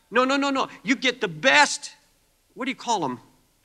[0.10, 0.69] No, no, no, no.
[0.82, 1.91] You get the best,
[2.54, 3.19] what do you call them?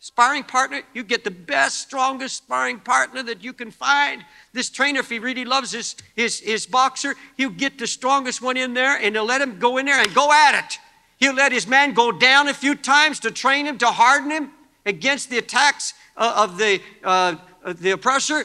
[0.06, 4.24] Sparring partner, you get the best, strongest sparring partner that you can find.
[4.52, 8.56] This trainer, if he really loves his, his, his boxer, he'll get the strongest one
[8.56, 10.78] in there and he'll let him go in there and go at it.
[11.18, 14.52] He'll let his man go down a few times to train him, to harden him
[14.86, 18.44] against the attacks uh, of the, uh, the oppressor.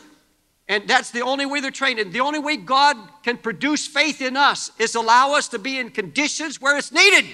[0.67, 1.99] And that's the only way they're trained.
[1.99, 5.77] And the only way God can produce faith in us is allow us to be
[5.77, 7.25] in conditions where it's needed,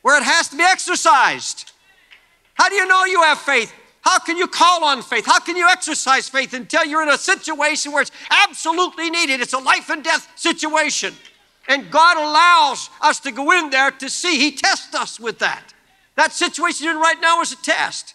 [0.00, 1.69] where it has to be exercised.
[2.54, 3.72] How do you know you have faith?
[4.02, 5.26] How can you call on faith?
[5.26, 9.40] How can you exercise faith until you're in a situation where it's absolutely needed?
[9.40, 11.14] It's a life and death situation.
[11.68, 14.38] And God allows us to go in there to see.
[14.38, 15.74] He tests us with that.
[16.16, 18.14] That situation you're in right now is a test.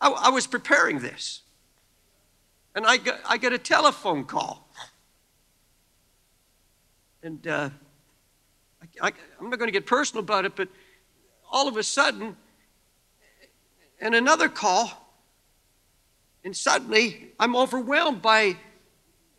[0.00, 1.40] I, I was preparing this,
[2.74, 4.68] and I got, I got a telephone call.
[7.22, 7.70] And uh,
[9.00, 10.68] I, I'm not going to get personal about it, but
[11.54, 12.36] all of a sudden,
[14.00, 14.90] and another call,
[16.44, 18.56] and suddenly I'm overwhelmed by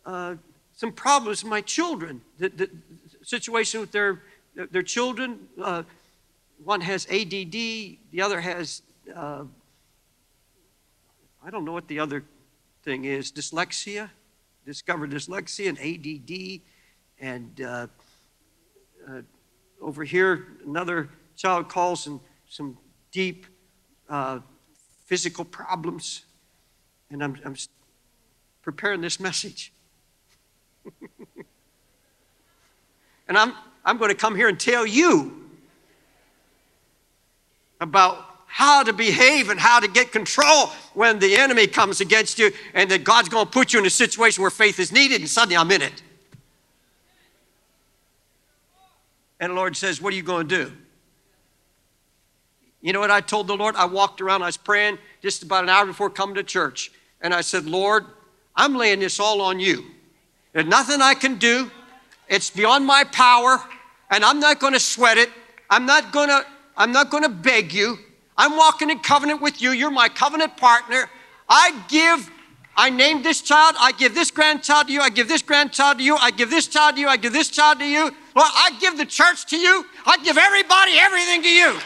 [0.06, 0.36] uh,
[0.74, 2.22] some problems with my children.
[2.38, 2.70] The, the,
[3.22, 4.22] situation with their,
[4.54, 5.82] their children, uh,
[6.64, 8.82] one has ADD, the other has,
[9.14, 9.44] uh,
[11.44, 12.24] I don't know what the other
[12.82, 14.08] thing is, dyslexia,
[14.64, 16.60] discovered dyslexia and ADD,
[17.20, 17.86] and uh,
[19.06, 19.20] uh,
[19.82, 22.76] over here, another child calls some, some
[23.12, 23.46] deep
[24.08, 24.40] uh,
[25.04, 26.24] physical problems.
[27.10, 27.54] And I'm, I'm
[28.62, 29.72] preparing this message.
[33.28, 33.52] and I'm,
[33.84, 35.44] I'm going to come here and tell you
[37.80, 42.50] about how to behave and how to get control when the enemy comes against you,
[42.72, 45.28] and that God's going to put you in a situation where faith is needed, and
[45.28, 46.02] suddenly I'm in it.
[49.38, 50.72] And the Lord says, What are you going to do?
[52.86, 53.74] You know what I told the Lord?
[53.74, 56.92] I walked around, I was praying just about an hour before coming to church.
[57.20, 58.04] And I said, Lord,
[58.54, 59.86] I'm laying this all on you.
[60.52, 61.68] There's nothing I can do.
[62.28, 63.58] It's beyond my power,
[64.08, 65.30] and I'm not going to sweat it.
[65.68, 66.46] I'm not going to
[66.76, 67.98] I'm not going to beg you.
[68.38, 69.72] I'm walking in covenant with you.
[69.72, 71.10] You're my covenant partner.
[71.48, 72.30] I give
[72.76, 73.74] I named this child.
[73.80, 75.00] I give this grandchild to you.
[75.00, 76.14] I give this grandchild to you.
[76.14, 77.08] I give this child to you.
[77.08, 78.12] I give this child to you.
[78.36, 79.84] Well, I give the church to you.
[80.04, 81.80] I give everybody everything to you.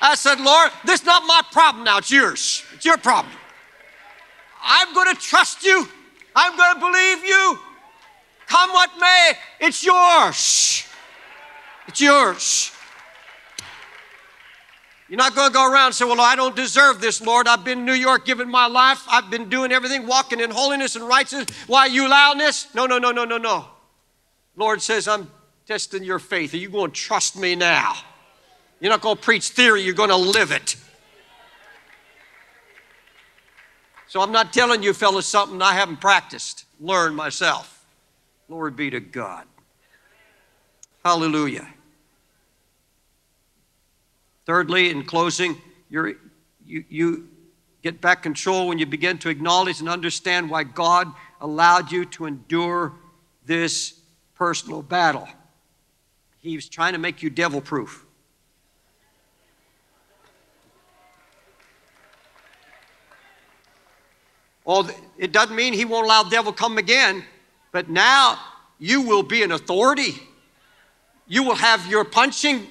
[0.00, 2.64] I said, Lord, this is not my problem now, it's yours.
[2.74, 3.34] It's your problem.
[4.62, 5.88] I'm going to trust you.
[6.34, 7.58] I'm going to believe you.
[8.46, 10.84] Come what may, it's yours.
[11.86, 12.72] It's yours.
[15.08, 17.48] You're not going to go around and say, Well, I don't deserve this, Lord.
[17.48, 19.02] I've been in New York giving my life.
[19.08, 21.48] I've been doing everything, walking in holiness and righteousness.
[21.66, 22.72] Why you allowing this?
[22.74, 23.66] No, no, no, no, no, no.
[24.54, 25.30] Lord says, I'm
[25.66, 26.52] testing your faith.
[26.52, 27.94] Are you going to trust me now?
[28.80, 30.76] You're not going to preach theory, you're going to live it.
[34.06, 37.84] So I'm not telling you, fellas, something I haven't practiced, learned myself.
[38.46, 39.44] Glory be to God.
[41.04, 41.68] Hallelujah.
[44.46, 45.60] Thirdly, in closing,
[45.90, 46.16] you
[46.66, 47.28] you,
[47.82, 52.26] get back control when you begin to acknowledge and understand why God allowed you to
[52.26, 52.92] endure
[53.46, 54.00] this
[54.34, 55.28] personal battle.
[56.40, 58.04] He was trying to make you devil proof.
[64.68, 67.24] Well, it doesn't mean he won't allow the devil come again,
[67.72, 68.38] but now
[68.78, 70.22] you will be an authority.
[71.26, 72.66] You will have your punching,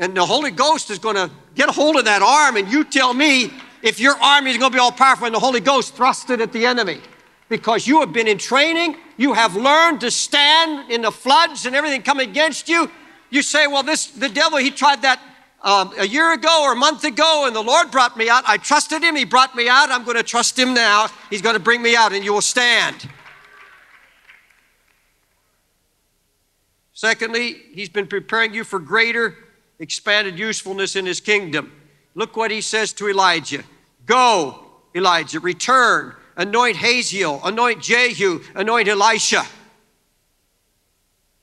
[0.00, 2.82] and the Holy Ghost is going to get a hold of that arm, and you
[2.82, 3.52] tell me
[3.82, 6.40] if your arm is going to be all powerful and the Holy Ghost thrust it
[6.40, 7.00] at the enemy.
[7.48, 11.76] Because you have been in training, you have learned to stand in the floods and
[11.76, 12.90] everything coming against you.
[13.30, 15.20] You say, well, this the devil, he tried that
[15.62, 18.44] um, a year ago or a month ago, and the Lord brought me out.
[18.46, 19.14] I trusted Him.
[19.14, 19.90] He brought me out.
[19.90, 21.08] I'm going to trust Him now.
[21.30, 23.08] He's going to bring me out, and you will stand.
[26.92, 29.36] Secondly, He's been preparing you for greater,
[29.78, 31.72] expanded usefulness in His kingdom.
[32.14, 33.62] Look what He says to Elijah
[34.04, 39.44] Go, Elijah, return, anoint Hazael, anoint Jehu, anoint Elisha.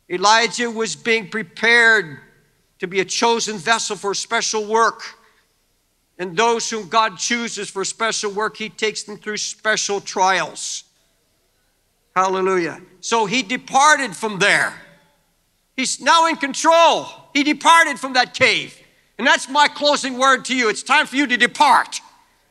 [0.09, 2.19] Elijah was being prepared
[2.79, 5.03] to be a chosen vessel for special work.
[6.17, 10.83] And those whom God chooses for special work, He takes them through special trials.
[12.15, 12.81] Hallelujah.
[12.99, 14.73] So He departed from there.
[15.77, 17.07] He's now in control.
[17.33, 18.77] He departed from that cave.
[19.17, 20.69] And that's my closing word to you.
[20.69, 22.01] It's time for you to depart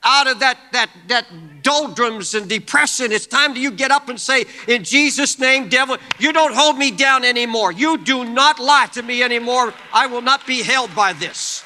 [0.03, 1.26] out of that, that, that
[1.62, 3.12] doldrums and depression.
[3.12, 6.78] It's time to you get up and say, In Jesus' name, devil, you don't hold
[6.78, 7.72] me down anymore.
[7.72, 9.74] You do not lie to me anymore.
[9.92, 11.64] I will not be held by this.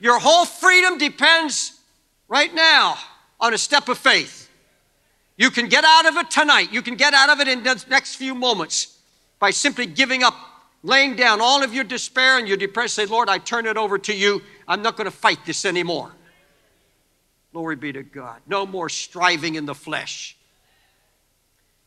[0.00, 1.80] Your whole freedom depends
[2.28, 2.96] right now
[3.40, 4.48] on a step of faith.
[5.36, 6.72] You can get out of it tonight.
[6.72, 8.98] You can get out of it in the next few moments
[9.38, 10.34] by simply giving up
[10.88, 13.98] laying down all of your despair and your depression, say, Lord, I turn it over
[13.98, 14.42] to you.
[14.66, 16.10] I'm not going to fight this anymore.
[17.52, 18.40] Glory be to God.
[18.46, 20.36] No more striving in the flesh.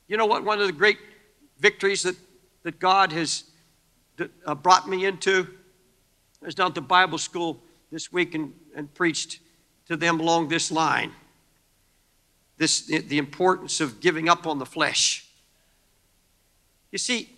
[0.07, 0.43] You know what?
[0.43, 0.99] One of the great
[1.59, 2.15] victories that,
[2.63, 3.45] that God has
[4.45, 5.47] uh, brought me into.
[6.41, 9.39] I was down at the Bible school this week and, and preached
[9.87, 11.11] to them along this line.
[12.57, 15.25] This, the importance of giving up on the flesh.
[16.91, 17.29] You see,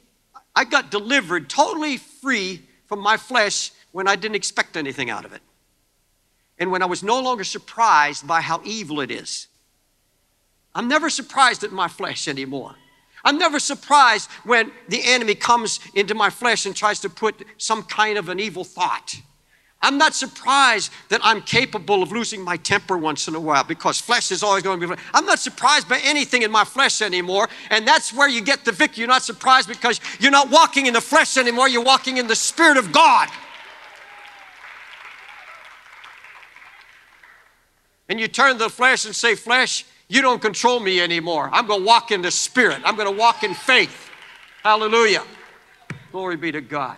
[0.55, 5.33] I got delivered totally free from my flesh when I didn't expect anything out of
[5.33, 5.41] it.
[6.59, 9.47] And when I was no longer surprised by how evil it is.
[10.75, 12.75] I'm never surprised at my flesh anymore.
[13.25, 17.83] I'm never surprised when the enemy comes into my flesh and tries to put some
[17.83, 19.15] kind of an evil thought.
[19.83, 23.99] I'm not surprised that I'm capable of losing my temper once in a while because
[23.99, 24.95] flesh is always going to be.
[25.13, 27.49] I'm not surprised by anything in my flesh anymore.
[27.69, 29.01] And that's where you get the victory.
[29.01, 31.67] You're not surprised because you're not walking in the flesh anymore.
[31.67, 33.27] You're walking in the Spirit of God.
[38.07, 41.49] And you turn to the flesh and say, Flesh, you don't control me anymore.
[41.51, 42.81] I'm going to walk in the Spirit.
[42.85, 44.09] I'm going to walk in faith.
[44.63, 45.23] Hallelujah.
[46.13, 46.97] Glory be to God.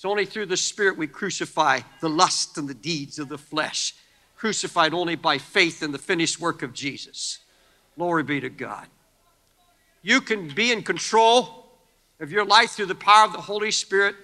[0.00, 3.94] It's only through the Spirit we crucify the lust and the deeds of the flesh,
[4.34, 7.40] crucified only by faith in the finished work of Jesus.
[7.98, 8.86] Glory be to God.
[10.00, 11.66] You can be in control
[12.18, 14.16] of your life through the power of the Holy Spirit.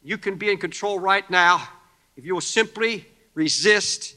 [0.00, 1.66] You can be in control right now
[2.16, 3.04] if you will simply
[3.34, 4.14] resist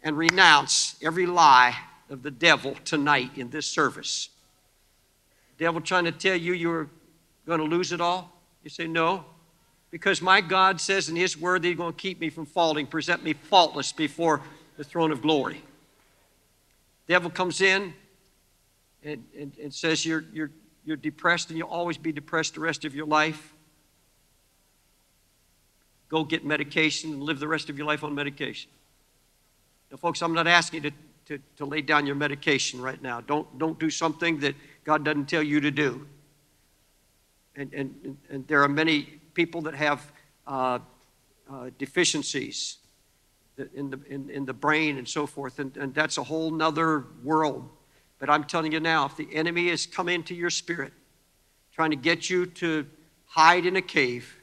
[0.00, 1.76] and renounce every lie
[2.08, 4.28] of the devil tonight in this service.
[5.58, 6.88] devil trying to tell you you're
[7.48, 8.30] going to lose it all?
[8.62, 9.24] You say, No,
[9.90, 12.86] because my God says in His Word that He's going to keep me from falling,
[12.86, 14.40] present me faultless before
[14.76, 15.62] the throne of glory.
[17.06, 17.92] The devil comes in
[19.02, 20.50] and, and, and says you're, you're,
[20.84, 23.54] you're depressed and you'll always be depressed the rest of your life.
[26.08, 28.70] Go get medication and live the rest of your life on medication.
[29.90, 33.20] Now, folks, I'm not asking you to, to, to lay down your medication right now.
[33.20, 36.06] Don't, don't do something that God doesn't tell you to do.
[37.56, 40.12] And, and, and there are many people that have
[40.46, 40.78] uh,
[41.50, 42.78] uh, deficiencies
[43.74, 47.04] in the, in, in the brain and so forth, and, and that's a whole nother
[47.22, 47.68] world.
[48.18, 50.92] But I'm telling you now, if the enemy has come into your spirit,
[51.72, 52.86] trying to get you to
[53.26, 54.36] hide in a cave,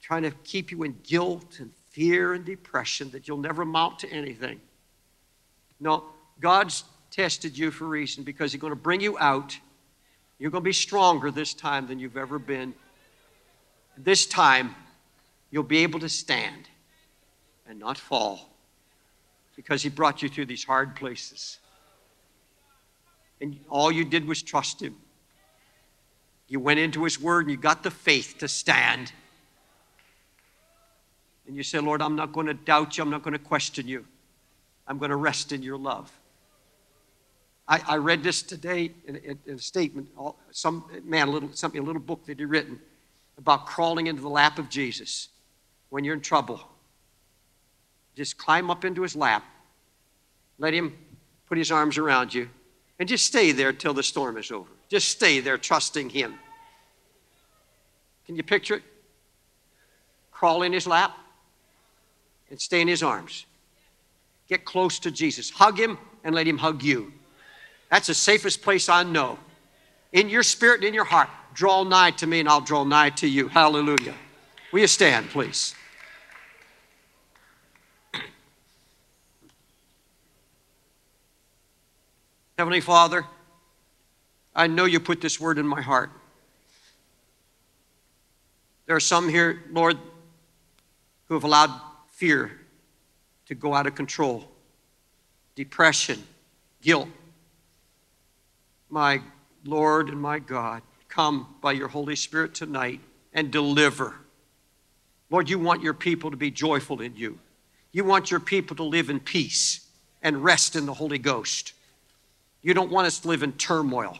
[0.00, 4.10] trying to keep you in guilt and fear and depression that you'll never amount to
[4.10, 4.60] anything,
[5.80, 6.04] No,
[6.40, 9.56] God's tested you for a reason because He's going to bring you out.
[10.38, 12.74] You're going to be stronger this time than you've ever been.
[13.96, 14.74] This time,
[15.50, 16.68] you'll be able to stand
[17.68, 18.50] and not fall
[19.56, 21.58] because He brought you through these hard places.
[23.40, 24.96] And all you did was trust Him.
[26.48, 29.12] You went into His Word and you got the faith to stand.
[31.46, 33.86] And you say, Lord, I'm not going to doubt you, I'm not going to question
[33.86, 34.06] you.
[34.86, 36.12] I'm going to rest in your love.
[37.66, 40.08] I, I read this today in, in, in a statement.
[40.50, 42.78] Some man, a little something, a little book that he written
[43.38, 45.28] about crawling into the lap of Jesus
[45.90, 46.60] when you're in trouble.
[48.16, 49.44] Just climb up into his lap,
[50.58, 50.96] let him
[51.48, 52.48] put his arms around you,
[52.98, 54.70] and just stay there till the storm is over.
[54.88, 56.34] Just stay there, trusting him.
[58.26, 58.82] Can you picture it?
[60.30, 61.16] Crawl in his lap
[62.50, 63.46] and stay in his arms.
[64.48, 65.50] Get close to Jesus.
[65.50, 67.12] Hug him and let him hug you.
[67.90, 69.38] That's the safest place I know.
[70.12, 73.10] In your spirit and in your heart, draw nigh to me and I'll draw nigh
[73.10, 73.48] to you.
[73.48, 74.14] Hallelujah.
[74.72, 75.74] Will you stand, please?
[82.58, 83.24] Heavenly Father,
[84.54, 86.10] I know you put this word in my heart.
[88.86, 89.96] There are some here, Lord,
[91.26, 91.70] who have allowed
[92.10, 92.50] fear
[93.46, 94.50] to go out of control,
[95.54, 96.22] depression,
[96.82, 97.08] guilt.
[98.90, 99.22] My
[99.64, 100.82] Lord and my God,
[101.14, 103.00] come by your Holy Spirit tonight
[103.32, 104.16] and deliver.
[105.30, 107.38] Lord, you want your people to be joyful in you.
[107.92, 109.86] You want your people to live in peace
[110.22, 111.72] and rest in the Holy Ghost.
[112.62, 114.18] You don't want us to live in turmoil.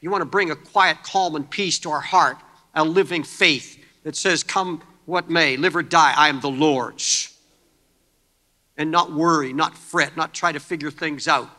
[0.00, 2.38] You want to bring a quiet calm and peace to our heart,
[2.74, 7.36] a living faith that says, Come what may, live or die, I am the Lord's.
[8.76, 11.50] And not worry, not fret, not try to figure things out,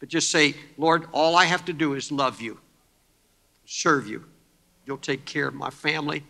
[0.00, 2.60] but just say, Lord, all I have to do is love you,
[3.68, 4.24] serve you.
[4.86, 6.24] You'll take care of my family,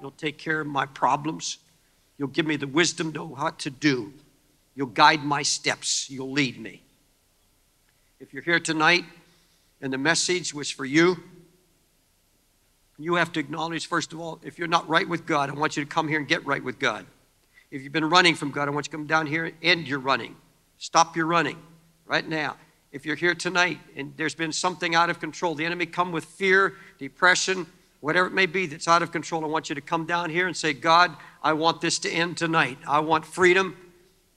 [0.00, 1.58] you'll take care of my problems,
[2.18, 4.12] you'll give me the wisdom to know what to do,
[4.74, 6.82] you'll guide my steps, you'll lead me.
[8.18, 9.04] If you're here tonight
[9.80, 11.16] and the message was for you,
[12.98, 15.76] you have to acknowledge, first of all, if you're not right with God, I want
[15.76, 17.06] you to come here and get right with God.
[17.70, 19.86] If you've been running from God, I want you to come down here and end
[19.86, 20.34] your running.
[20.78, 21.58] Stop your running
[22.06, 22.56] right now.
[22.94, 26.24] If you're here tonight and there's been something out of control, the enemy come with
[26.24, 27.66] fear, depression,
[27.98, 30.46] whatever it may be that's out of control, I want you to come down here
[30.46, 31.10] and say, God,
[31.42, 32.78] I want this to end tonight.
[32.86, 33.76] I want freedom.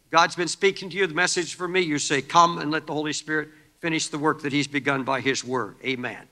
[0.09, 1.05] God's been speaking to you.
[1.05, 3.49] The message for me, you say, Come and let the Holy Spirit
[3.79, 5.75] finish the work that He's begun by His word.
[5.83, 6.27] Amen.